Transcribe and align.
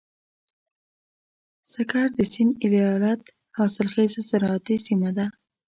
سکر 1.71 2.07
د 2.17 2.19
سيند 2.33 2.53
ايالت 2.65 3.21
حاصلخېزه 3.57 4.21
زراعتي 4.29 4.75
سيمه 4.87 5.09
ده. 5.17 5.25